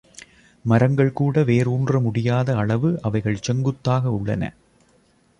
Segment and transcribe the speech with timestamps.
[0.65, 4.43] மரங்கள்கூட வேர் ஊன்ற முடியாத அளவு அவைகள் செங்குத்தாக உள்ளன.